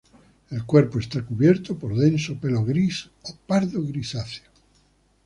[0.49, 4.49] El cuerpo está cubierto por denso pelo gris o pardo grisáceo.